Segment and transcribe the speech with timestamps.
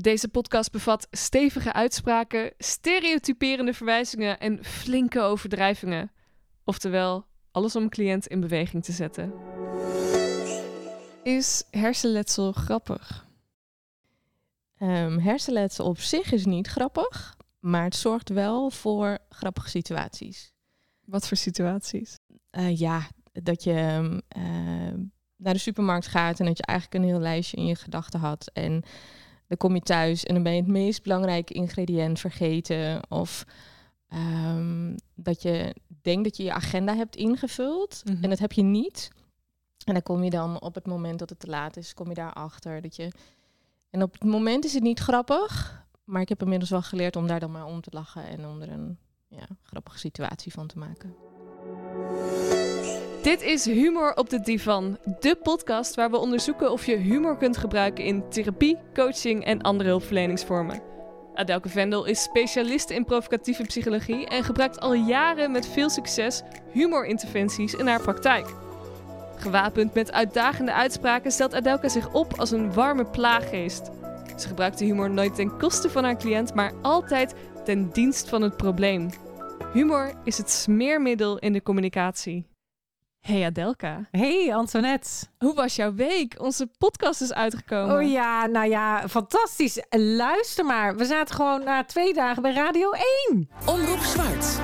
[0.00, 6.12] Deze podcast bevat stevige uitspraken, stereotyperende verwijzingen en flinke overdrijvingen.
[6.64, 9.32] Oftewel, alles om een cliënt in beweging te zetten.
[11.22, 13.26] Is hersenletsel grappig?
[14.80, 20.52] Um, hersenletsel op zich is niet grappig, maar het zorgt wel voor grappige situaties.
[21.04, 22.18] Wat voor situaties?
[22.50, 23.72] Uh, ja, dat je
[24.36, 24.42] uh,
[25.36, 28.50] naar de supermarkt gaat en dat je eigenlijk een heel lijstje in je gedachten had.
[28.52, 28.84] En
[29.48, 33.10] dan kom je thuis en dan ben je het meest belangrijke ingrediënt vergeten.
[33.10, 33.44] Of
[34.14, 38.22] um, dat je denkt dat je je agenda hebt ingevuld Mhm.
[38.24, 39.10] en dat heb je niet.
[39.84, 42.14] En dan kom je dan op het moment dat het te laat is, kom je
[42.14, 42.80] daarachter.
[42.82, 43.08] Dat je...
[43.90, 47.26] En op het moment is het niet grappig, maar ik heb inmiddels wel geleerd om
[47.26, 50.78] daar dan maar om te lachen en om er een ja, grappige situatie van te
[50.78, 51.14] maken.
[53.22, 57.56] Dit is Humor op de Divan, de podcast waar we onderzoeken of je humor kunt
[57.56, 60.82] gebruiken in therapie, coaching en andere hulpverleningsvormen.
[61.34, 67.74] Adelke Vendel is specialist in provocatieve psychologie en gebruikt al jaren met veel succes humorinterventies
[67.74, 68.54] in haar praktijk.
[69.36, 73.90] Gewapend met uitdagende uitspraken stelt Adelka zich op als een warme plaaggeest.
[74.36, 77.34] Ze gebruikt de humor nooit ten koste van haar cliënt, maar altijd
[77.64, 79.08] ten dienst van het probleem.
[79.72, 82.46] Humor is het smeermiddel in de communicatie.
[83.28, 85.08] Hey Adelka, Hey Antoinette.
[85.38, 86.34] hoe was jouw week?
[86.40, 87.96] Onze podcast is uitgekomen.
[87.96, 89.82] Oh ja, nou ja, fantastisch.
[89.90, 92.90] Luister maar, we zaten gewoon na twee dagen bij Radio
[93.28, 93.48] 1.
[93.66, 94.58] Omroep Zwart.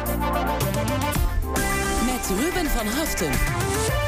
[2.05, 4.04] Met Ruben van Haften.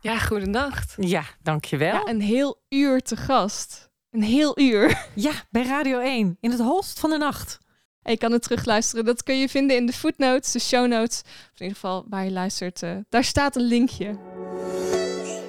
[0.00, 0.94] Ja, goedenacht.
[0.96, 1.92] Ja, dankjewel.
[1.94, 3.90] Ja, een heel uur te gast.
[4.10, 5.06] Een heel uur.
[5.14, 7.58] Ja, bij Radio 1, in het holst van de nacht.
[8.02, 9.04] En je kan het terugluisteren.
[9.04, 11.20] Dat kun je vinden in de footnotes, de show notes.
[11.24, 11.28] Of
[11.60, 12.82] in ieder geval waar je luistert.
[12.82, 14.18] eh, daar staat een linkje.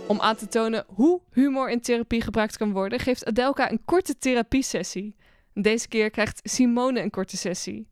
[0.07, 4.17] Om aan te tonen hoe humor in therapie gebruikt kan worden, geeft Adelka een korte
[4.17, 5.15] therapiesessie.
[5.53, 7.91] Deze keer krijgt Simone een korte sessie.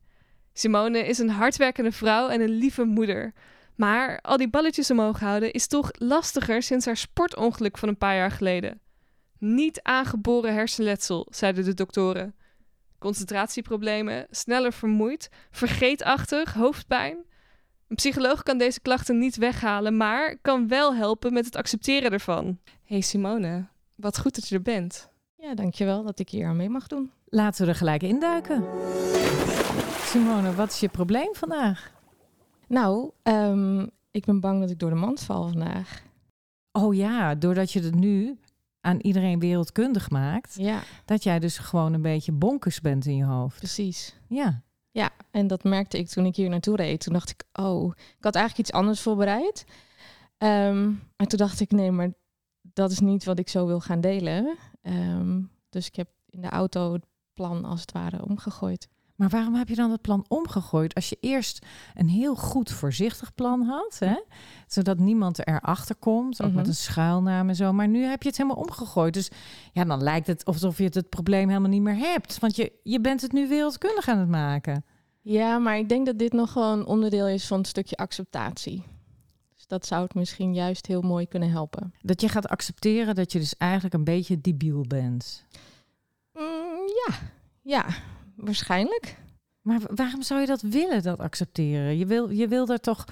[0.53, 3.33] Simone is een hardwerkende vrouw en een lieve moeder.
[3.75, 8.15] Maar al die balletjes omhoog houden is toch lastiger sinds haar sportongeluk van een paar
[8.15, 8.79] jaar geleden.
[9.37, 12.35] Niet aangeboren hersenletsel, zeiden de doktoren.
[12.99, 17.17] Concentratieproblemen, sneller vermoeid, vergeetachtig, hoofdpijn.
[17.87, 22.59] Een psycholoog kan deze klachten niet weghalen, maar kan wel helpen met het accepteren ervan.
[22.85, 25.09] Hey Simone, wat goed dat je er bent.
[25.37, 27.11] Ja, dankjewel dat ik hier aan mee mag doen.
[27.25, 28.65] Laten we er gelijk induiken.
[29.79, 31.91] Simone, wat is je probleem vandaag?
[32.67, 36.03] Nou, ehm, ik ben bang dat ik door de mand val vandaag.
[36.71, 38.39] Oh ja, doordat je het nu
[38.81, 43.25] aan iedereen wereldkundig maakt, Ja, dat jij dus gewoon een beetje bonkers bent in je
[43.25, 43.57] hoofd.
[43.57, 44.15] precies.
[44.27, 44.61] Ja.
[44.91, 46.99] Ja, en dat merkte ik toen ik hier naartoe reed.
[47.03, 49.65] Toen dacht ik, oh, ik had eigenlijk iets anders voorbereid.
[50.37, 50.85] Ehm,
[51.17, 52.13] maar toen dacht ik, nee, maar
[52.61, 54.57] dat is niet wat ik zo wil gaan delen.
[54.81, 58.87] Ehm, dus ik heb in de auto het plan als het ware omgegooid.
[59.21, 61.65] Maar waarom heb je dan het plan omgegooid als je eerst
[61.95, 64.15] een heel goed voorzichtig plan had, hè?
[64.67, 66.55] zodat niemand erachter komt, ook Mhm.
[66.57, 67.73] met een schuilnaam en zo.
[67.73, 69.13] Maar nu heb je het helemaal omgegooid.
[69.13, 69.29] Dus
[69.71, 72.71] ja, dan lijkt het alsof je het, het probleem helemaal niet meer hebt, want je,
[72.83, 74.85] je bent het nu wereldkundig aan het maken.
[75.21, 78.83] Ja, maar ik denk dat dit nog gewoon onderdeel is van een stukje acceptatie.
[79.55, 81.93] Dus dat zou het misschien juist heel mooi kunnen helpen.
[81.99, 85.45] Dat je gaat accepteren dat je dus eigenlijk een beetje debiel bent.
[86.33, 87.15] Mm, ja,
[87.61, 87.85] ja,
[88.35, 89.17] waarschijnlijk.
[89.61, 91.97] Maar wa- waarom zou je dat willen, dat accepteren?
[91.97, 93.05] Je wil, je wil er toch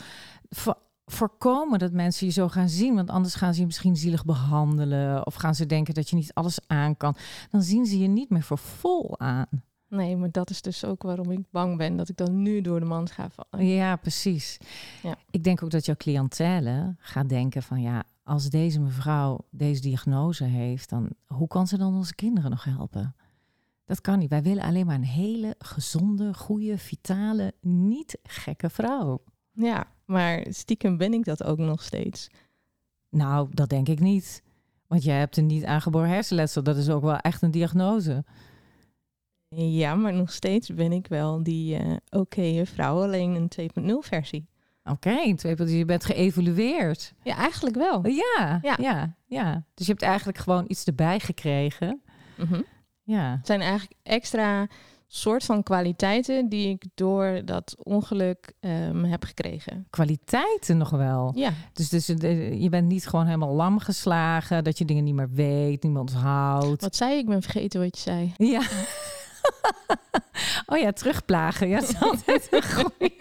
[0.50, 2.96] voor, voorkomen dat mensen je zo gaan zien.
[2.96, 5.26] Want anders gaan ze je misschien zielig behandelen.
[5.26, 7.16] Of gaan ze denken dat je niet alles aan kan.
[7.50, 9.48] Dan zien ze je niet meer voor vol aan.
[9.88, 12.80] Nee, maar dat is dus ook waarom ik bang ben dat ik dan nu door
[12.80, 13.68] de mand ga vallen.
[13.68, 14.58] Ja, precies.
[15.04, 15.16] Ja.
[15.30, 17.82] Ik denk ook dat jouw cliëntele gaat denken van...
[17.82, 20.90] ja, als deze mevrouw deze diagnose heeft...
[20.90, 23.16] dan hoe kan ze dan onze kinderen nog helpen?
[23.90, 24.30] Dat kan niet.
[24.30, 29.24] Wij willen alleen maar een hele gezonde, goede, vitale, niet gekke vrouw.
[29.52, 32.28] Ja, maar stiekem ben ik dat ook nog steeds.
[33.10, 34.44] Nou, dat denk ik niet.
[34.88, 36.64] Want jij hebt een niet aangeboren hersenletsel.
[36.64, 38.24] Dat is ook wel echt een diagnose.
[39.56, 44.48] Ja, maar nog steeds ben ik wel die eh oké vrouw, alleen een 2.0 versie.
[44.84, 47.14] Oké, dus je bent geëvolueerd.
[47.24, 48.08] Ja, eigenlijk wel.
[48.08, 49.16] Ja, ja, Ja.
[49.26, 52.02] ja, Dus je hebt eigenlijk gewoon iets erbij gekregen.
[52.38, 52.62] Mhm.
[53.10, 53.32] Ja.
[53.38, 54.68] Het zijn eigenlijk extra
[55.08, 59.88] soort van kwaliteiten die ik door dat ongeluk ehm, heb gekregen.
[59.90, 61.32] Kwaliteiten nog wel.
[61.36, 65.14] Ja, Dus, dus eh, je bent niet gewoon helemaal lam geslagen, dat je dingen niet
[65.16, 66.82] meer weet, niemand houdt.
[66.82, 67.18] wat zei?
[67.18, 68.34] Ik ben vergeten wat je zei.
[68.38, 68.62] Ja.
[70.72, 71.68] oh ja, terugplagen.
[71.68, 73.20] Ja, dat is altijd een goeie.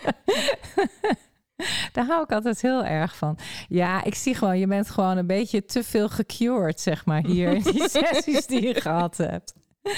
[1.92, 3.38] Daar hou ik altijd heel erg van.
[3.68, 7.52] Ja, ik zie gewoon, je bent gewoon een beetje te veel gecured, zeg maar, hier
[7.52, 9.54] in die sessies die je gehad hebt.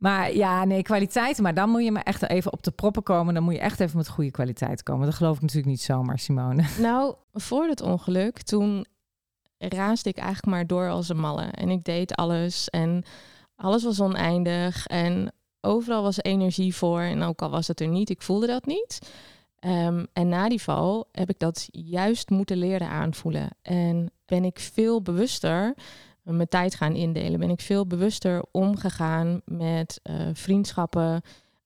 [0.00, 1.42] Maar ja, nee, kwaliteiten.
[1.42, 3.34] Maar dan moet je maar echt even op de proppen komen.
[3.34, 5.06] Dan moet je echt even met goede kwaliteit komen.
[5.06, 6.64] Dat geloof ik natuurlijk niet zomaar, Simone.
[6.78, 8.86] Nou, voor het ongeluk, toen
[9.58, 11.42] raasde ik eigenlijk maar door als een malle.
[11.42, 13.04] En ik deed alles en
[13.56, 14.86] alles was oneindig.
[14.86, 17.00] En overal was energie voor.
[17.00, 18.98] En ook al was het er niet, ik voelde dat niet.
[19.58, 23.48] Ehm, en na die val heb ik dat juist moeten leren aanvoelen.
[23.62, 25.74] En ben ik veel bewuster
[26.22, 27.40] mijn tijd gaan indelen.
[27.40, 31.22] Ben ik veel bewuster omgegaan met eh, vriendschappen,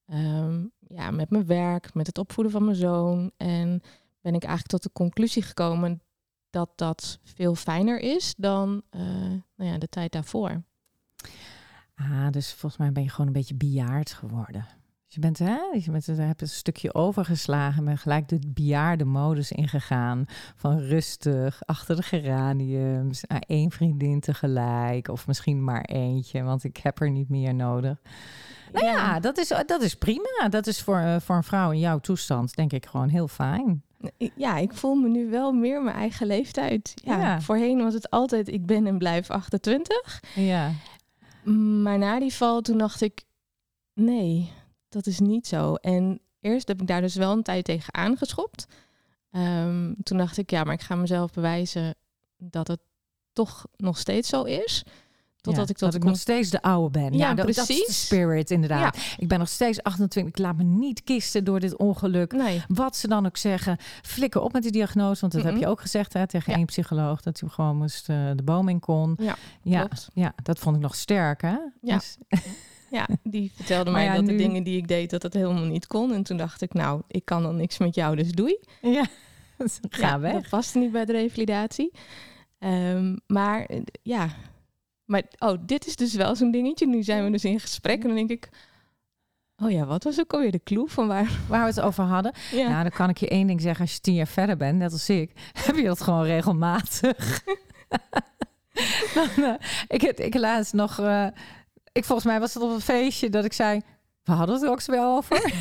[0.06, 3.30] ehm, ja, met mijn werk, met het opvoeden van mijn zoon.
[3.36, 3.82] En
[4.20, 6.02] ben ik eigenlijk tot de conclusie gekomen
[6.50, 9.02] dat dat veel fijner is dan eh,
[9.56, 10.62] nou ja, de tijd daarvoor.
[11.94, 14.66] Ah, dus volgens mij ben je gewoon een beetje bejaard geworden.
[15.14, 19.52] Je bent, hè, je bent, je hebt een stukje overgeslagen, ben gelijk de bejaarde modus
[19.52, 20.24] ingegaan.
[20.56, 25.08] Van rustig, achter de geraniums, aan één vriendin tegelijk.
[25.08, 28.00] Of misschien maar eentje, want ik heb er niet meer nodig.
[28.72, 30.48] Nou ja, dat, is, dat is prima.
[30.48, 33.82] Dat is voor, eh, voor een vrouw in jouw toestand, denk ik, gewoon heel fijn.
[34.36, 36.92] Ja, ik voel me nu wel meer mijn eigen leeftijd.
[36.94, 37.40] Ja, Ja.
[37.40, 40.22] Voorheen was het altijd ik ben en blijf 28.
[40.34, 40.70] Ja,
[41.82, 43.24] Maar na die val toen dacht ik,
[43.94, 44.52] nee,
[44.94, 45.74] dat is niet zo.
[45.74, 48.66] En eerst heb ik daar dus wel een tijd tegen aangeschopt.
[49.30, 51.94] Ehm, toen dacht ik, ja, maar ik ga mezelf bewijzen
[52.38, 52.80] dat het
[53.32, 54.82] toch nog steeds zo is.
[55.40, 57.12] Totdat ja, ik tot dat ik nog steeds de oude ben.
[57.12, 58.04] Ja, Ja, dat, dat is de precies.
[58.04, 58.96] spirit inderdaad.
[59.16, 60.32] Ik ben nog steeds 28.
[60.32, 62.32] Ik laat me niet kisten door dit ongeluk.
[62.32, 65.20] Nee, Wat ze dan ook zeggen, flikker op met die diagnose.
[65.20, 65.60] Want dat heb Mhm.
[65.62, 67.20] je ook gezegd hè, tegen één psycholoog.
[67.20, 69.18] Dat hij gewoon moest eh, de boom in kon.
[69.62, 71.56] Ja, ja, dat vond ik nog sterk hè.
[71.80, 71.96] Ja.
[71.96, 72.16] Dus-
[72.94, 75.64] ja, die vertelde mij ja, dat nu- de dingen die ik deed, dat het helemaal
[75.64, 76.12] niet kon.
[76.12, 78.58] En toen dacht ik, nou, ik kan dan niks met jou, dus doei.
[78.80, 79.04] ja.
[79.90, 80.32] Ga ja, weg.
[80.32, 81.92] Dat paste niet bij de revalidatie.
[82.58, 84.28] Ehm, maar eh, ja,
[85.04, 86.86] maar oh, dit is dus wel zo'n dingetje.
[86.86, 88.48] Nu zijn we dus in gesprek en dan denk ik,
[89.56, 91.38] oh ja, wat was ook alweer de clue van waar?
[91.48, 92.32] Waar we het over hadden.
[92.52, 93.80] Ja, Nou, dan kan ik je één ding zeggen.
[93.84, 97.42] Als je tien jaar verder bent, net als ik, heb je dat gewoon regelmatig.
[99.14, 99.54] dan, eh,
[99.88, 100.98] ik, heb- ik laatst nog...
[100.98, 101.26] eh,
[101.94, 103.80] ik, volgens mij was het op een feestje dat ik zei...
[104.22, 105.44] We hadden het er ook zo wel over.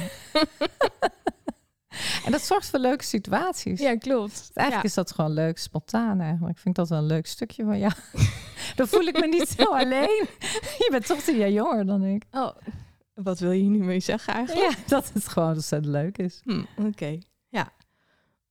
[2.25, 3.79] en dat zorgt voor leuke situaties.
[3.79, 4.51] ja klopt.
[4.53, 4.89] Eigenlijk Ja.
[4.89, 6.55] is dat gewoon leuk, spontaan eigenlijk.
[6.55, 7.93] Ik vind dat wel een leuk stukje van jou.
[8.75, 10.27] Dan voel ik me niet zo alleen.
[10.77, 12.23] Je bent toch tien jaar jonger dan ik.
[12.31, 12.55] Oh,
[13.13, 14.71] wat wil je nu mee zeggen eigenlijk?
[14.71, 16.41] Ja, dat het gewoon ontzettend leuk is.
[16.43, 17.17] Hm, Oké,
[17.49, 17.71] ja.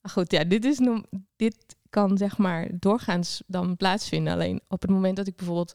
[0.01, 1.03] Maar goed, ja, dit, is nog,
[1.37, 1.57] dit
[1.91, 4.33] kan zeg maar doorgaans dan plaatsvinden.
[4.33, 5.75] Alleen op het moment dat ik bijvoorbeeld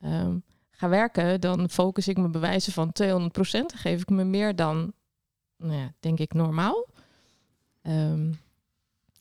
[0.00, 0.36] ehm,
[0.78, 3.06] ga werken, dan focus ik mijn bewijzen van 200%.
[3.50, 4.92] Dan geef ik me meer dan,
[5.56, 6.86] nou ja, denk ik, normaal.
[7.82, 8.32] Ehm,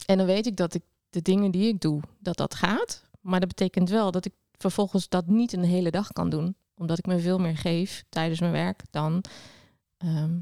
[0.06, 3.04] en dan weet ik dat ik de dingen die ik doe, dat dat gaat.
[3.22, 6.56] Maar dat betekent wel dat ik vervolgens dat niet een hele dag kan doen.
[6.76, 9.24] Omdat ik me veel meer geef tijdens mijn werk dan
[9.98, 10.40] ehm,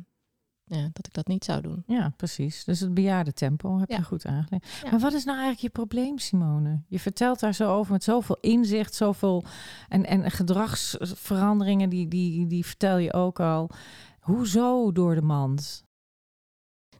[0.67, 1.83] ja, dat ik dat niet zou doen.
[1.87, 2.63] Ja, precies.
[2.63, 3.97] Dus het bejaarde tempo heb Ja.
[3.97, 4.79] je goed aangelegd.
[4.83, 4.89] Ja.
[4.91, 6.81] Maar wat is nou eigenlijk je probleem, Simone?
[6.87, 9.43] Je vertelt daar zo over met zoveel inzicht, zoveel
[9.89, 13.69] en, en gedragsveranderingen, die, die, die vertel je ook al.
[14.19, 15.83] Hoezo door de mand?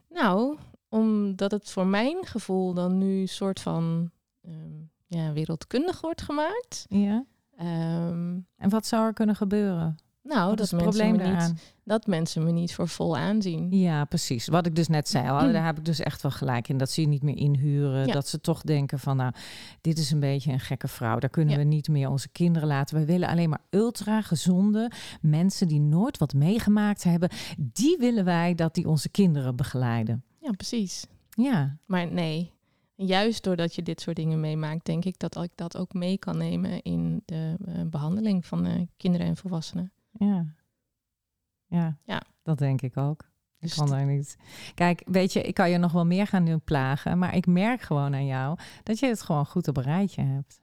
[0.09, 0.57] Nou,
[0.89, 4.73] omdat het voor mijn gevoel dan nu een soort van ehm,
[5.07, 6.85] ja, wereldkundig wordt gemaakt.
[6.89, 7.25] Ja.
[7.57, 9.95] Ehm, En wat zou er kunnen gebeuren?
[10.27, 11.53] Nou, dat is mensen, probleem me niet,
[11.83, 13.71] dat mensen me niet voor vol aanzien.
[13.71, 14.47] Ja, precies.
[14.47, 16.77] Wat ik dus net zei, al, daar heb ik dus echt wel gelijk in.
[16.77, 18.05] Dat ze je niet meer inhuren.
[18.07, 18.13] Ja.
[18.13, 19.33] Dat ze toch denken van, nou,
[19.81, 21.19] dit is een beetje een gekke vrouw.
[21.19, 21.59] Daar kunnen Ja.
[21.59, 22.97] we niet meer onze kinderen laten.
[22.97, 24.91] We willen alleen maar ultra gezonde
[25.21, 27.29] mensen die nooit wat meegemaakt hebben.
[27.57, 30.23] Die willen wij dat die onze kinderen begeleiden.
[30.39, 31.05] Ja, precies.
[31.29, 32.51] Ja, Maar nee,
[32.95, 36.37] juist doordat je dit soort dingen meemaakt, denk ik dat ik dat ook mee kan
[36.37, 39.91] nemen in de eh, behandeling van eh, kinderen en volwassenen.
[40.17, 40.45] Ja.
[41.67, 42.21] Ja, Ja.
[42.43, 43.21] dat denk ik ook.
[43.59, 44.37] Ik Dus kan daar niet.
[44.73, 47.17] Kijk, weet je, ik kan je nog wel meer gaan doen plagen.
[47.19, 50.61] Maar ik merk gewoon aan jou dat je het gewoon goed op een rijtje hebt.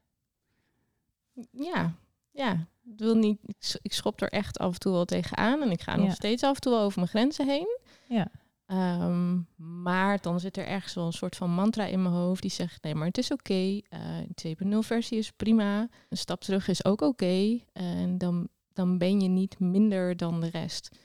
[1.50, 1.94] Ja,
[2.30, 2.52] ja.
[2.84, 3.38] Ik, wil niet,
[3.82, 6.54] ik schop er echt af en toe wel tegenaan en ik ga nog steeds af
[6.54, 7.78] en toe wel over mijn grenzen heen.
[8.08, 8.28] Ja.
[8.66, 9.40] Ehm,
[9.82, 12.82] maar dan zit er ergens wel een soort van mantra in mijn hoofd die zegt:
[12.82, 13.42] nee, maar het is oké.
[13.42, 14.26] Okay.
[14.34, 15.88] 2.0 versie is prima.
[16.08, 17.58] Een stap terug is ook oké.
[17.72, 20.96] En dan, dan ben je niet minder dan de rest.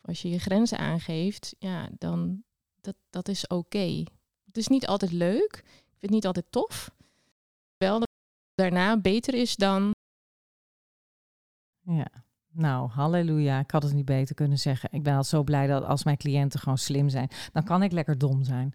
[0.00, 2.42] Als je je grenzen aangeeft, ja, dan
[2.80, 4.04] dat, dat is oké.
[4.44, 5.52] Het is niet altijd leuk.
[5.64, 6.90] Ik vind het niet altijd tof.
[7.76, 9.90] Wel dat het daarna beter is dan.
[11.80, 12.08] Ja.
[12.50, 13.60] Nou, halleluja.
[13.60, 14.88] Ik had het niet beter kunnen zeggen.
[14.92, 17.92] Ik ben al zo blij dat als mijn cliënten gewoon slim zijn, dan kan ik
[17.92, 18.74] lekker dom zijn.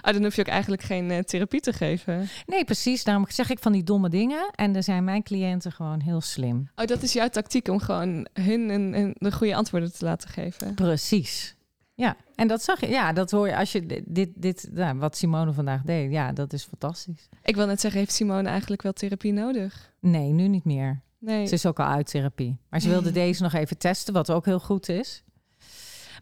[0.00, 2.28] Ah, dan hoef je ook eigenlijk geen uh, therapie te geven.
[2.46, 3.04] Nee, precies.
[3.04, 4.50] Daarom zeg ik van die domme dingen.
[4.54, 6.70] En dan zijn mijn cliënten gewoon heel slim.
[6.74, 10.28] Oh, dat is jouw tactiek om gewoon hun een, een, de goede antwoorden te laten
[10.28, 10.74] geven.
[10.74, 11.56] Precies.
[11.94, 12.88] Ja, en dat zag je.
[12.88, 16.12] Ja, dat hoor je als je dit, dit nou, wat Simone vandaag deed.
[16.12, 17.28] Ja, dat is fantastisch.
[17.42, 19.92] Ik wil net zeggen, heeft Simone eigenlijk wel therapie nodig?
[20.00, 21.00] Nee, nu niet meer.
[21.18, 21.46] Nee.
[21.46, 22.58] Ze is ook al uit therapie.
[22.70, 25.22] Maar ze wilde deze nog even testen, wat ook heel goed is.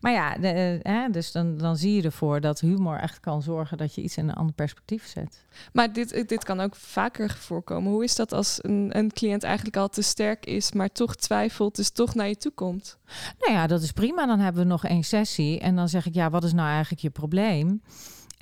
[0.04, 3.78] Maar ja, de, eh, dus dan, dan zie je ervoor dat humor echt kan zorgen
[3.78, 5.44] dat je iets in een ander perspectief zet.
[5.72, 7.92] Maar dit, dit kan ook vaker voorkomen.
[7.92, 11.76] Hoe is dat als een, een cliënt eigenlijk al te sterk is, maar toch twijfelt,
[11.76, 12.98] dus toch naar je toe komt?
[13.38, 14.26] Nou ja, dat is prima.
[14.26, 15.60] Dan hebben we nog één sessie.
[15.60, 17.82] En dan zeg ik, ja, wat is nou eigenlijk je probleem?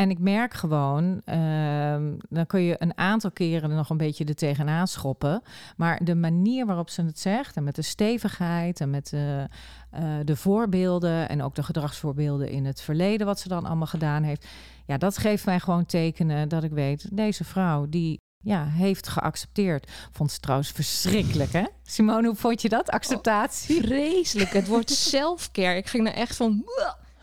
[0.02, 4.24] En ik merk gewoon, ehm, dan kun je een aantal keren er nog een beetje
[4.24, 5.42] er tegenaan schoppen.
[5.76, 9.48] Maar de manier waarop ze het zegt, en met de stevigheid en met de,
[9.90, 14.22] eh, de voorbeelden en ook de gedragsvoorbeelden in het verleden, wat ze dan allemaal gedaan
[14.22, 14.46] heeft.
[14.86, 19.90] Ja, dat geeft mij gewoon tekenen dat ik weet, deze vrouw die ja, heeft geaccepteerd.
[20.12, 21.64] Vond ze trouwens verschrikkelijk, hè?
[21.82, 22.90] Simone, hoe vond je dat?
[22.90, 23.76] Acceptatie?
[23.76, 24.50] Oh, vreselijk.
[24.50, 25.76] Het wordt selfcare.
[25.76, 26.64] Ik ging er echt van...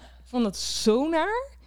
[0.02, 1.58] Ik vond het zo naar.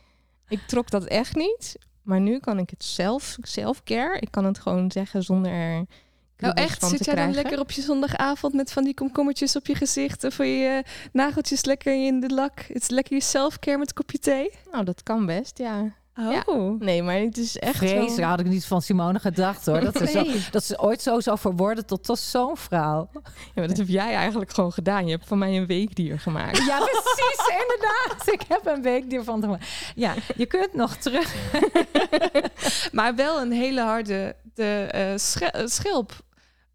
[0.53, 1.77] Ik trok dat echt niet.
[2.03, 4.19] Maar nu kan ik het zelf, self-care.
[4.19, 5.87] Ik kan het gewoon zeggen zonder er
[6.37, 9.75] nou echt, zit jij dan lekker op je zondagavond met van die komkommertjes op je
[9.75, 12.61] gezicht of voor je nageltjes lekker in de lak?
[12.61, 14.51] Het is lekker je self-care met een kopje thee?
[14.73, 15.95] Nou, dat kan best, ja.
[16.17, 16.81] Oh.
[16.81, 19.81] Nee, maar het is echt Vrees, had ik niet van Simone gedacht hoor.
[19.81, 23.09] Dat, ze, zo, dat ze ooit zo zou verworden tot, tot zo'n vrouw.
[23.13, 23.21] Ja,
[23.55, 25.05] maar dat heb jij eigenlijk gewoon gedaan.
[25.05, 26.57] Je hebt van mij een weekdier gemaakt.
[26.57, 28.33] Ja, precies, inderdaad.
[28.33, 29.93] Ik heb een weekdier van gemaakt.
[29.95, 31.35] Ja, je kunt nog terug.
[32.93, 34.89] maar wel een hele harde de,
[35.55, 36.13] uh, schilp.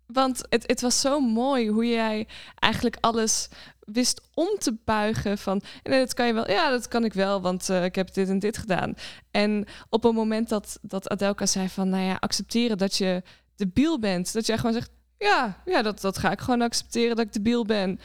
[0.06, 2.28] Want het, het was zo mooi hoe jij
[2.60, 3.50] eigenlijk alles
[3.92, 6.50] wist om te buigen van nee, dat kan je wel.
[6.50, 8.94] Ja, dat kan ik wel, want uh, ik heb dit en dit gedaan.
[9.32, 13.24] En op een moment dat, dat Adelka zei van nou ja, accepteren dat je
[13.56, 17.26] debiel bent, dat jij gewoon zegt ja, ja dat, dat ga ik gewoon accepteren dat
[17.26, 18.00] ik debiel ben.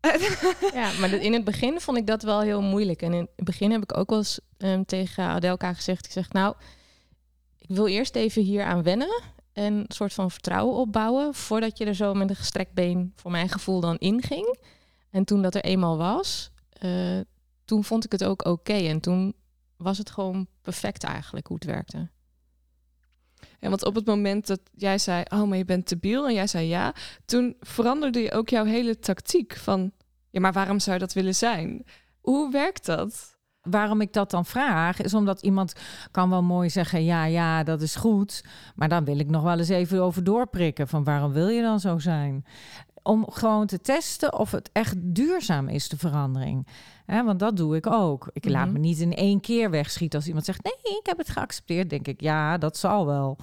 [0.74, 3.02] ja, maar in het begin vond ik dat wel heel moeilijk.
[3.02, 6.32] En in het begin heb ik ook wel eens um, tegen Adelka gezegd, ik zeg
[6.32, 6.54] nou,
[7.58, 11.84] ik wil eerst even hier aan wennen en een soort van vertrouwen opbouwen voordat je
[11.84, 14.58] er zo met een gestrekt been voor mijn gevoel dan inging.
[15.10, 16.50] En toen dat er eenmaal was,
[16.82, 17.20] uh,
[17.64, 18.72] toen vond ik het ook oké.
[18.72, 19.34] En toen
[19.76, 22.10] was het gewoon perfect eigenlijk hoe het werkte.
[23.60, 26.46] Ja, want op het moment dat jij zei, oh, maar je bent debiel, en jij
[26.46, 29.92] zei ja, toen veranderde je ook jouw hele tactiek van,
[30.30, 31.84] ja, maar waarom zou je dat willen zijn?
[32.20, 33.36] Hoe werkt dat?
[33.62, 35.72] Waarom ik dat dan vraag, is omdat iemand
[36.10, 38.44] kan wel mooi zeggen: ja, ja, dat is goed.
[38.74, 40.88] Maar dan wil ik nog wel eens even over doorprikken.
[40.88, 42.44] Van waarom wil je dan zo zijn?
[43.02, 46.66] Om gewoon te testen of het echt duurzaam is, de verandering.
[47.06, 48.30] want dat doe ik ook.
[48.32, 48.72] Ik laat mhm.
[48.72, 51.90] me niet in één keer wegschieten als iemand zegt: nee, ik heb het geaccepteerd.
[51.90, 53.38] Denk ik, ja, dat zal wel.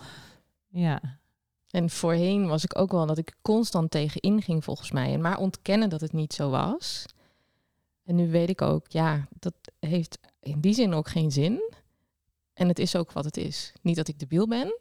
[0.68, 1.02] Ja.
[1.70, 5.14] En voorheen was ik ook wel dat ik constant tegen inging, volgens mij.
[5.14, 7.06] En maar ontkennen dat het niet zo was.
[8.06, 11.74] En nu weet ik ook, ja, dat heeft in die zin ook geen zin.
[12.54, 13.74] En het is ook wat het is.
[13.82, 14.80] Niet dat ik debiel ben,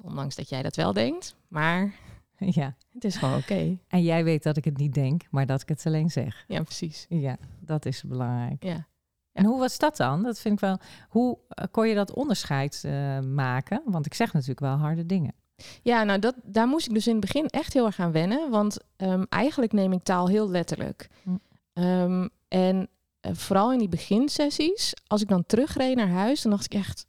[0.00, 1.94] ondanks dat jij dat wel denkt, maar
[2.60, 2.76] Ja.
[2.92, 3.78] Het is gewoon oké.
[3.88, 6.44] En jij weet dat ik het niet denk, maar dat ik het alleen zeg.
[6.48, 7.06] Ja, precies.
[7.08, 8.64] Ja, dat is belangrijk.
[8.64, 8.86] Ja.
[9.32, 10.22] En hoe was dat dan?
[10.22, 10.78] Dat vind ik wel.
[11.08, 13.82] Hoe uh, kon je dat onderscheid uh, maken?
[13.84, 15.34] Want ik zeg natuurlijk wel harde dingen.
[15.82, 18.50] Ja, nou dat, daar moest ik dus in het begin echt heel erg aan wennen.
[18.50, 21.08] Want um, eigenlijk neem ik taal heel letterlijk.
[21.22, 21.36] Hm.
[21.82, 22.88] Um, en
[23.26, 27.06] uh, vooral in die beginsessies, als ik dan terugreed naar huis, dan dacht ik echt: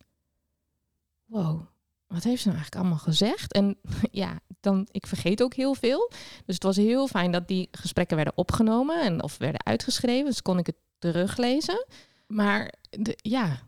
[1.26, 1.62] wow,
[2.10, 3.54] wat heeft ze nou eigenlijk allemaal gezegd?
[3.54, 3.78] En
[4.12, 6.12] ja, dan, ik vergeet ook heel veel.
[6.46, 10.26] Dus het was heel fijn dat die gesprekken werden opgenomen en of werden uitgeschreven.
[10.26, 11.86] Dus kon ik het teruglezen.
[12.28, 13.60] Maar de, ja,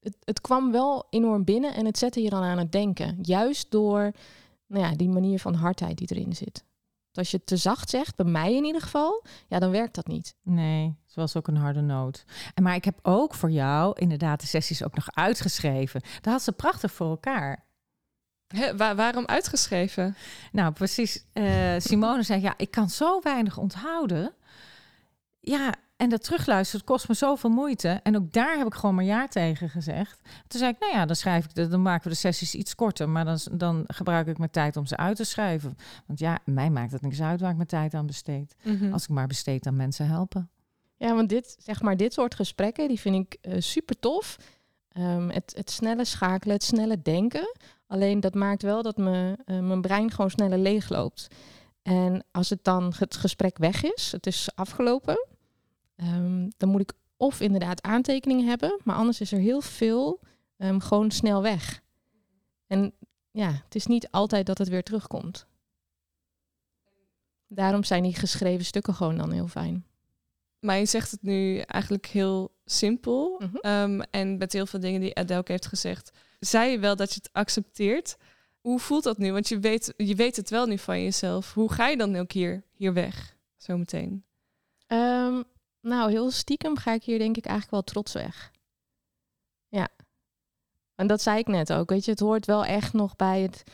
[0.00, 3.18] het, het kwam wel enorm binnen en het zette je dan aan het denken.
[3.22, 4.12] Juist door
[4.66, 6.64] nou ja, die manier van hardheid die erin zit.
[7.12, 10.06] als je het te zacht zegt, bij mij in ieder geval, ja, dan werkt dat
[10.06, 10.34] niet.
[10.42, 12.24] Nee, zoals ook een harde noot.
[12.54, 16.00] En maar ik heb ook voor jou inderdaad de sessies ook nog uitgeschreven.
[16.20, 17.66] Daar had ze prachtig voor elkaar
[18.96, 20.16] waarom uitgeschreven?
[20.52, 21.24] Nou, precies.
[21.34, 24.32] Uh, Simone zei, ja, ik kan zo weinig onthouden.
[25.40, 28.00] Ja, En dat terugluisteren kost me zoveel moeite.
[28.02, 30.20] En ook daar heb ik gewoon maar ja tegen gezegd.
[30.46, 32.74] Toen zei ik, nou ja, dan schrijf ik de, dan maken we de sessies iets
[32.74, 33.08] korter.
[33.08, 35.76] Maar dan, dan gebruik ik mijn tijd om ze uit te schrijven.
[36.06, 38.56] Want ja, mij maakt het niks uit waar ik mijn tijd aan besteed.
[38.62, 38.92] Mhm.
[38.92, 40.50] Als ik maar besteed aan mensen helpen.
[40.96, 44.36] Ja, want dit, zeg maar, dit soort gesprekken, die vind ik eh, super tof.
[44.88, 47.56] Ehm, het, het snelle schakelen, het snelle denken.
[47.88, 51.28] Alleen dat maakt wel dat me, eh, mijn brein gewoon sneller leegloopt.
[51.82, 55.26] En als het dan het gesprek weg is, het is afgelopen,
[55.96, 60.20] ehm, dan moet ik of inderdaad aantekeningen hebben, maar anders is er heel veel
[60.56, 61.82] ehm, gewoon snel weg.
[62.66, 62.92] En
[63.30, 65.46] ja, het is niet altijd dat het weer terugkomt.
[67.46, 69.86] Daarom zijn die geschreven stukken gewoon dan heel fijn.
[70.60, 73.34] Maar je zegt het nu eigenlijk heel simpel.
[73.38, 73.56] Mhm.
[73.56, 77.20] Ehm, en met heel veel dingen die Adelke heeft gezegd, zei je wel dat je
[77.22, 78.16] het accepteert.
[78.60, 79.32] Hoe voelt dat nu?
[79.32, 81.54] Want je weet, je weet het wel nu van jezelf.
[81.54, 83.36] Hoe ga je dan ook hier, hier weg?
[83.56, 84.24] Zometeen.
[84.86, 85.42] Ehm,
[85.80, 88.50] nou, heel stiekem ga ik hier denk ik eigenlijk wel trots weg.
[89.68, 89.88] Ja.
[90.94, 91.90] En dat zei ik net ook.
[91.90, 93.64] Weet je, het hoort wel echt nog bij het,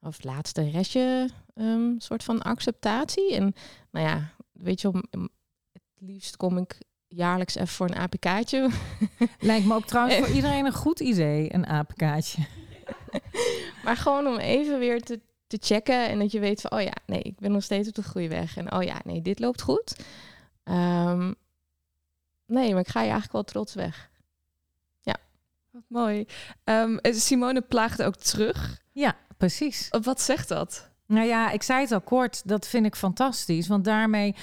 [0.00, 3.34] of laatste restje, ehm, soort van acceptatie.
[3.34, 3.54] En
[3.90, 5.28] nou ja, weet je, om-
[5.72, 6.78] het liefst kom ik
[7.16, 8.70] jaarlijks even voor een APK'tje.
[9.40, 12.46] Lijkt me ook trouwens voor iedereen een goed idee, een apenkaartje.
[13.84, 16.94] maar gewoon om even weer te, te checken en dat je weet van, oh ja,
[17.06, 18.56] nee, ik ben nog steeds op de goede weg.
[18.56, 19.96] En oh ja, nee, dit loopt goed.
[20.64, 21.32] Ehm,
[22.46, 24.10] nee, maar ik ga je eigenlijk wel trots weg.
[25.76, 26.26] Wat mooi.
[26.64, 28.80] Ehm, Simone plaagde ook terug.
[28.92, 29.88] Ja, precies.
[30.02, 30.90] Wat zegt dat?
[31.06, 33.66] Nou ja, ik zei het al kort, dat vind ik fantastisch.
[33.66, 34.34] Want daarmee,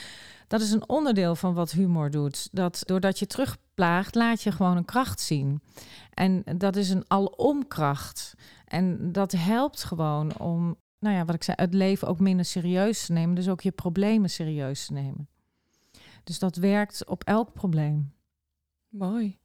[0.54, 2.50] dat is een onderdeel van wat humor doet.
[2.52, 5.62] Dat doordat je terugplaagt, laat je gewoon een kracht zien.
[6.10, 8.34] En dat is een alomkracht.
[8.66, 13.06] En dat helpt gewoon om, nou ja, wat ik zei, het leven ook minder serieus
[13.06, 13.36] te nemen.
[13.36, 15.28] Dus ook je problemen serieus te nemen.
[16.24, 18.14] Dus dat werkt op elk probleem.
[18.90, 19.38] Mooi.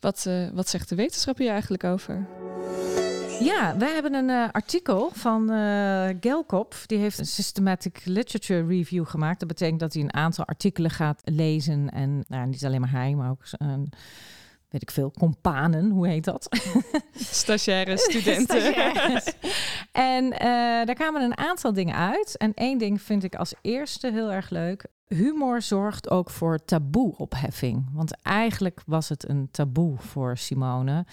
[0.00, 2.26] Wat, eh, wat zegt de wetenschap hier eigenlijk over?
[3.44, 6.74] Ja, wij hebben een eh, artikel van eh Gelkop.
[6.86, 9.38] Die heeft een systematic literature review gemaakt.
[9.38, 11.90] Dat betekent dat hij een aantal artikelen gaat lezen.
[11.90, 13.92] En nou, niet alleen maar hij, maar ook een,
[14.68, 15.90] weet ik veel, companen.
[15.90, 16.48] Hoe heet dat?
[17.14, 18.60] Stagiaire studenten.
[18.60, 19.34] Stagiaires.
[19.92, 22.36] en eh, daar kwamen een aantal dingen uit.
[22.36, 24.86] En één ding vind ik als eerste heel erg leuk.
[25.06, 27.88] Humor zorgt ook voor taboe-opheffing.
[27.92, 31.04] Want eigenlijk was het een taboe voor Simone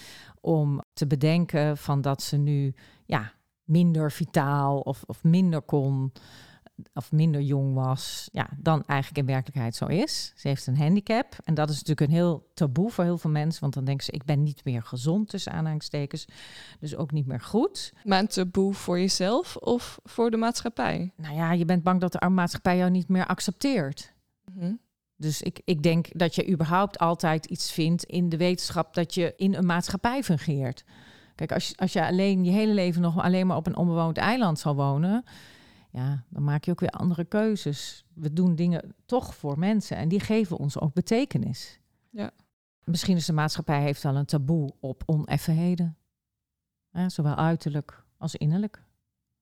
[0.41, 2.73] om te bedenken van dat ze nu
[3.06, 6.12] ja, minder vitaal of, of minder kon
[6.93, 10.34] of minder jong was, ja, dan eigenlijk in werkelijkheid zo is.
[10.36, 13.62] Ze heeft een handicap en dat is natuurlijk een heel taboe voor heel veel mensen,
[13.62, 16.25] want dan denken ze, ik ben niet meer gezond tussen aanhalingstekens,
[16.80, 17.93] dus ook niet meer goed.
[18.04, 21.13] Maar een taboe voor jezelf of voor de maatschappij?
[21.15, 24.13] Nou ja, je bent bang dat de maatschappij jou niet meer accepteert.
[24.54, 24.73] Mhm.
[25.19, 29.34] Dus ik, ik denk dat je überhaupt altijd iets vindt in de wetenschap dat je
[29.38, 30.84] in een maatschappij fungeert.
[31.36, 34.17] Kijk, als je, als je alleen je hele leven nog alleen maar op een onbewoond
[34.17, 35.23] eiland zal wonen,
[35.91, 38.05] ja, dan maak je ook weer andere keuzes.
[38.13, 41.79] We doen dingen toch voor mensen en die geven ons ook betekenis.
[42.10, 42.32] Ja.
[42.84, 45.97] Misschien is de maatschappij heeft al een taboe op oneffenheden.
[46.91, 48.84] Ja, zowel uiterlijk als innerlijk.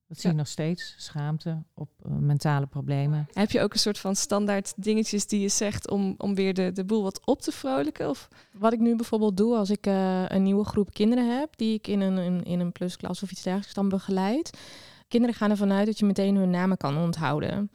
[0.08, 0.94] Dat zie je nog steeds.
[0.98, 3.28] Schaamte op eh, mentale problemen.
[3.34, 6.72] Heb je ook een soort van standaard dingetjes die je zegt om, om weer de,
[6.72, 8.10] de boel wat op te vrolijken?
[8.10, 11.74] Of Wat ik nu bijvoorbeeld doe als ik eh, een nieuwe groep kinderen heb, die
[11.74, 14.60] ik in een, in, in een plusklas of iets dergelijks dan begeleid.
[15.08, 17.72] Kinderen gaan ervan uit dat je meteen hun namen kan onthouden.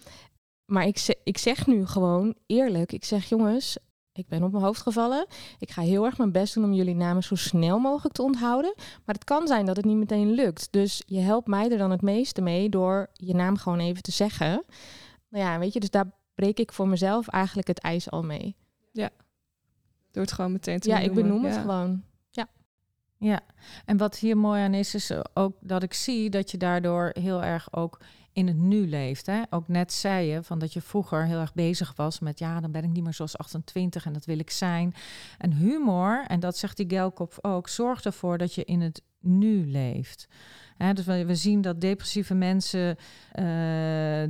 [0.64, 3.76] Maar ik, ik zeg nu gewoon eerlijk, ik zeg jongens,
[4.12, 5.26] ik ben op mijn hoofd gevallen.
[5.58, 8.74] Ik ga heel erg mijn best doen om jullie namen zo snel mogelijk te onthouden.
[8.76, 10.68] Maar het kan zijn dat het niet meteen lukt.
[10.70, 14.12] Dus je helpt mij er dan het meeste mee door je naam gewoon even te
[14.12, 14.64] zeggen.
[15.28, 18.56] Nou ja, weet je, dus daar breek ik voor mezelf eigenlijk het ijs al mee.
[20.10, 21.60] door het gewoon meteen te Ja, ik benoem het Ja.
[21.60, 22.02] gewoon.
[23.18, 23.40] Ja,
[23.84, 27.42] en wat hier mooi aan is, is ook dat ik zie dat je daardoor heel
[27.42, 27.98] erg ook
[28.32, 29.26] in het nu leeft.
[29.26, 29.42] Hè?
[29.50, 32.70] Ook net zei je van dat je vroeger heel erg bezig was met ja, dan
[32.70, 34.94] ben ik niet meer zoals 28 en dat wil ik zijn.
[35.38, 39.66] En humor, en dat zegt die Gelkop ook, zorgt ervoor dat je in het nu
[39.66, 40.28] leeft.
[40.94, 42.96] Dus we, we zien dat depressieve mensen
[43.32, 43.44] eh,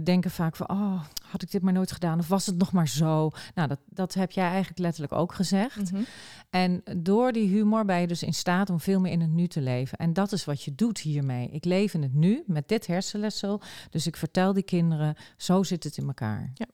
[0.04, 2.88] denken vaak van, oh, had ik dit maar nooit gedaan of was het nog maar
[2.88, 3.30] zo?
[3.54, 5.92] Nou, dat, dat heb jij eigenlijk letterlijk ook gezegd.
[5.92, 6.02] Mhm.
[6.50, 9.46] En door die humor ben je dus in staat om veel meer in het nu
[9.46, 9.98] te leven.
[9.98, 11.48] En dat is wat je doet hiermee.
[11.48, 13.60] Ik leef in het nu met dit hersenletsel.
[13.90, 16.50] Dus ik vertel die kinderen, zo zit het in elkaar.
[16.54, 16.66] Ja.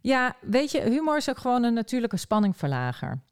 [0.00, 3.22] Ja, weet je, humor is ook gewoon een natuurlijke spanningverlager.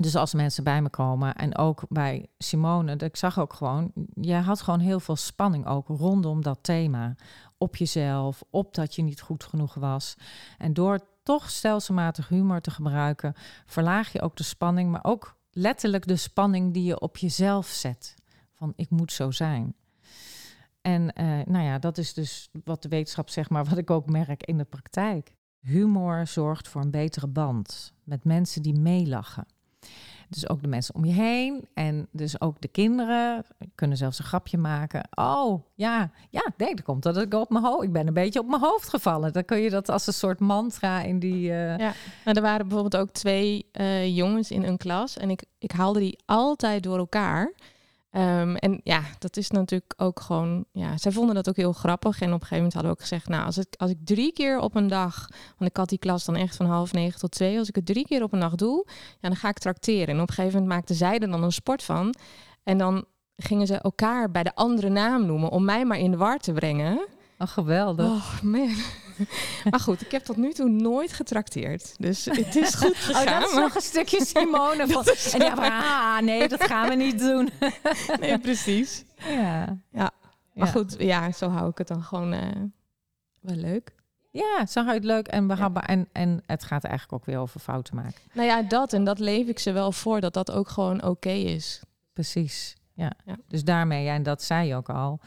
[0.00, 4.34] Dus als mensen bij me komen en ook bij Simone, ik zag ook gewoon, je
[4.34, 7.14] had gewoon heel veel spanning ook rondom dat thema.
[7.60, 10.14] op jezelf, op dat je niet goed genoeg was.
[10.58, 13.34] En door toch stelselmatig humor te gebruiken,
[13.66, 18.14] verlaag je ook de spanning, maar ook letterlijk de spanning die je op jezelf zet.
[18.54, 19.74] Van ik moet zo zijn.
[20.80, 24.10] En eh, nou ja, dat is dus wat de wetenschap zeg maar, wat ik ook
[24.10, 25.36] merk in de praktijk.
[25.60, 29.46] Humor zorgt voor een betere band met mensen die meelachen.
[30.28, 34.24] Dus ook de mensen om je heen en dus ook de kinderen kunnen zelfs een
[34.24, 35.08] grapje maken.
[35.14, 37.82] Oh, ja, ja, nee, dat komt dat ik op mijn hoofd.
[37.82, 39.32] Ik ben een beetje op mijn hoofd gevallen.
[39.32, 41.50] Dan kun je dat als een soort mantra in die.
[41.50, 41.78] Uh...
[41.78, 41.92] Ja,
[42.24, 45.98] nou, er waren bijvoorbeeld ook twee uh, jongens in een klas en ik, ik haalde
[45.98, 47.52] die altijd door elkaar.
[48.12, 50.64] Um, en ja, dat is natuurlijk ook gewoon.
[50.72, 52.20] Ja, zij vonden dat ook heel grappig.
[52.20, 54.32] En op een gegeven moment hadden we ook gezegd: Nou, als ik, als ik drie
[54.32, 55.28] keer op een dag.
[55.56, 57.58] Want ik had die klas dan echt van half negen tot twee.
[57.58, 58.86] Als ik het drie keer op een dag doe,
[59.20, 60.08] ja, dan ga ik trakteren.
[60.08, 62.14] En op een gegeven moment maakten zij er dan een sport van.
[62.62, 63.04] En dan
[63.36, 65.50] gingen ze elkaar bij de andere naam noemen.
[65.50, 67.06] Om mij maar in de war te brengen.
[67.38, 68.06] Oh, geweldig.
[68.06, 68.74] Oh, man.
[69.70, 71.94] maar goed, ik heb tot nu toe nooit getrakteerd.
[71.98, 73.26] Dus het is goed gegaan.
[73.28, 74.86] Oh, dat is nog een stukje Simone.
[74.86, 77.50] Van, en ja, maar ah, nee, dat gaan we niet doen.
[78.20, 79.04] nee, precies.
[79.16, 79.78] Ja.
[79.90, 80.10] ja.
[80.54, 82.40] Maar goed, ja, zo hou ik het dan gewoon uh,
[83.40, 83.96] wel leuk.
[84.30, 85.84] Ja, zo hou je het leuk en behapbaar.
[85.84, 88.20] En, en het gaat eigenlijk ook weer over fouten maken.
[88.32, 88.92] Nou ja, dat.
[88.92, 91.82] En dat leef ik ze wel voor, dat dat ook gewoon oké is.
[92.12, 93.12] Precies, ja.
[93.24, 93.36] ja.
[93.48, 95.20] Dus daarmee, ja, en dat zei je ook al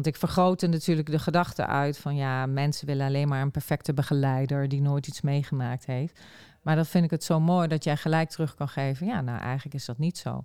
[0.00, 3.94] want ik vergrootte natuurlijk de gedachte uit van ja, mensen willen alleen maar een perfecte
[3.94, 6.20] begeleider die nooit iets meegemaakt heeft.
[6.62, 9.06] Maar dat vind ik het zo mooi dat jij gelijk terug kan geven.
[9.06, 10.42] Ja, nou eigenlijk is dat niet zo.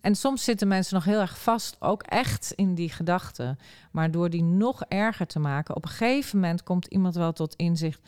[0.00, 3.58] En soms zitten mensen nog heel erg vast, ook echt in die gedachten.
[3.90, 7.54] Maar door die nog erger te maken, op een gegeven moment komt iemand wel tot
[7.54, 8.00] inzicht.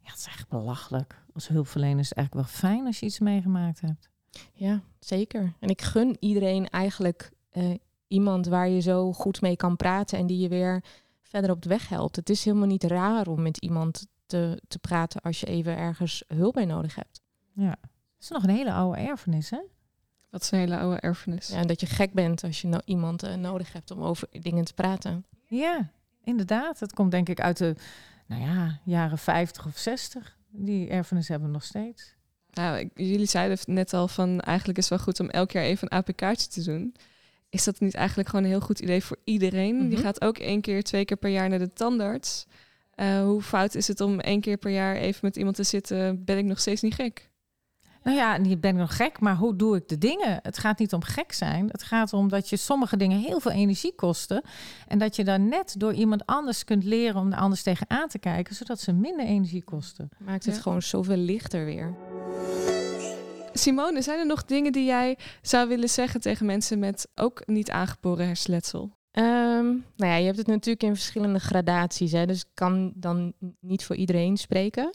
[0.00, 1.22] Ja, het is echt belachelijk.
[1.34, 4.08] Als hulpverlener is het eigenlijk wel fijn als je iets meegemaakt hebt.
[4.52, 5.52] Ja, zeker.
[5.58, 7.74] En ik gun iedereen eigenlijk uh,
[8.14, 10.82] iemand waar je zo goed mee kan praten en die je weer
[11.22, 12.16] verder op de weg helpt.
[12.16, 16.24] Het is helemaal niet raar om met iemand te, te praten als je even ergens
[16.26, 17.20] hulp bij nodig hebt.
[17.52, 19.60] Ja, dat is nog een hele oude erfenis, hè?
[20.30, 21.48] Wat is een hele oude erfenis?
[21.48, 24.64] Ja, dat je gek bent als je nou iemand uh, nodig hebt om over dingen
[24.64, 25.24] te praten.
[25.46, 25.90] Ja,
[26.24, 26.80] inderdaad.
[26.80, 27.74] Het komt denk ik uit de
[28.26, 30.36] nou ja, jaren 50 of 60.
[30.50, 32.14] Die erfenis hebben we nog steeds.
[32.50, 35.92] Nou, jullie zeiden net al van eigenlijk is het wel goed om elk jaar even
[35.92, 36.94] een APK'tje te doen
[37.54, 39.88] is dat niet eigenlijk gewoon een heel goed idee voor iedereen?
[39.88, 40.06] Die mhm.
[40.06, 42.46] gaat ook één keer, twee keer per jaar naar de tandarts.
[42.96, 46.24] Uh, hoe fout is het om één keer per jaar even met iemand te zitten?
[46.24, 47.30] Ben ik nog steeds niet gek?
[48.02, 50.38] Nou ja, niet ben ik nog gek, maar hoe doe ik de dingen?
[50.42, 51.68] Het gaat niet om gek zijn.
[51.68, 54.42] Het gaat om dat je sommige dingen heel veel energie kosten.
[54.88, 58.18] En dat je dan net door iemand anders kunt leren om er anders tegenaan te
[58.18, 60.08] kijken, zodat ze minder energie kosten.
[60.18, 61.94] Maakt het gewoon zoveel lichter weer.
[63.56, 67.70] Simone, zijn er nog dingen die jij zou willen zeggen tegen mensen met ook niet
[67.70, 68.82] aangeboren hersenletsel?
[69.12, 73.32] Um, nou ja, je hebt het natuurlijk in verschillende gradaties, hè, dus ik kan dan
[73.60, 74.94] niet voor iedereen spreken.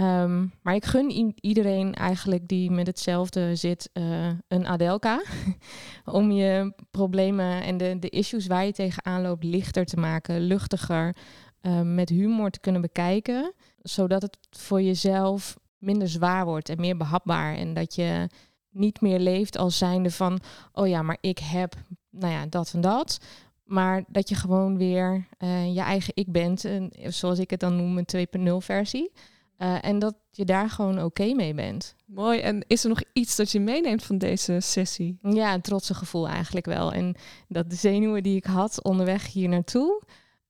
[0.00, 5.22] Um, maar ik gun iedereen eigenlijk die met hetzelfde zit uh, een Adelka.
[6.04, 11.16] om je problemen en de, de issues waar je tegenaan loopt lichter te maken, luchtiger,
[11.62, 13.52] uh, met humor te kunnen bekijken.
[13.82, 17.54] Zodat het voor jezelf minder zwaar wordt en meer behapbaar.
[17.54, 18.28] En dat je
[18.70, 20.40] niet meer leeft als zijnde van,
[20.72, 21.74] oh ja, maar ik heb,
[22.10, 23.18] nou ja, dat en dat.
[23.64, 27.76] Maar dat je gewoon weer uh, je eigen ik bent, en, zoals ik het dan
[27.76, 29.12] noem, een 2.0 versie.
[29.58, 31.94] Uh, en dat je daar gewoon oké mee bent.
[32.06, 32.40] Mooi.
[32.40, 35.18] En is er nog iets dat je meeneemt van deze sessie?
[35.22, 36.92] Ja, een trotse gevoel eigenlijk wel.
[36.92, 37.16] En
[37.48, 40.02] dat de zenuwen die ik had onderweg hier naartoe,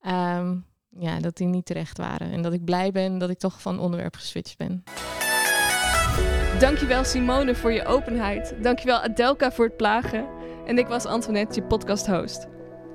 [0.07, 0.65] um,
[0.99, 2.33] ja, dat die niet terecht waren.
[2.33, 4.85] En dat ik blij ben dat ik toch van onderwerp geswitcht ben.
[6.59, 8.55] Dankjewel Simone voor je openheid.
[8.63, 10.27] Dankjewel Adelka voor het plagen.
[10.67, 12.47] En ik was Antoinette, je podcast host.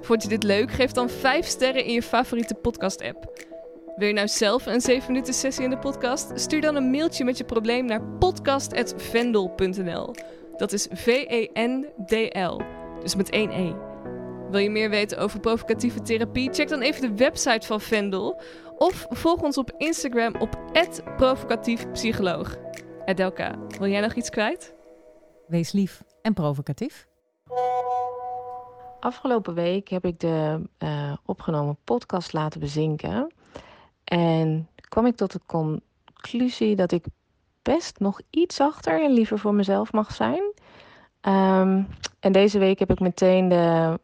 [0.02, 0.72] Vond je dit leuk?
[0.72, 3.50] Geef dan 5 sterren in je favoriete podcast app.
[3.96, 6.32] Wil je nou zelf een 7 minuten sessie in de podcast?
[6.36, 10.16] Stuur dan een mailtje met je probleem naar podcast.vendel.nl.
[10.58, 12.62] Dat is V-E-N-D-L.
[13.02, 13.91] Dus met één E.
[14.52, 16.54] Wil je meer weten over provocatieve therapie?
[16.54, 18.42] Check dan even de website van Vendel.
[18.78, 20.60] Of volg ons op Instagram op
[21.18, 22.58] provocatiefpsycholoog.
[23.06, 24.76] Adelka, wil jij nog iets kwijt?
[25.48, 27.08] Wees lief en provocatief.
[29.00, 33.34] Afgelopen week heb ik de uh, opgenomen podcast laten bezinken.
[34.04, 37.06] En kwam ik tot de conclusie dat ik
[37.62, 40.54] best nog iets zachter en liever voor mezelf mag zijn.
[41.22, 41.88] Um,
[42.20, 44.00] en deze week heb ik meteen de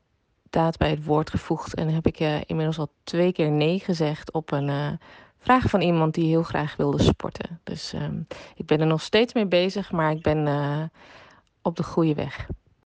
[0.49, 4.31] daad bij het woord gevoegd en heb ik uh, inmiddels al twee keer nee gezegd
[4.31, 4.91] op een uh,
[5.39, 7.59] vraag van iemand die heel graag wilde sporten.
[7.63, 10.83] Dus um, ik ben er nog steeds mee bezig, maar ik ben uh,
[11.61, 12.47] op de goede weg.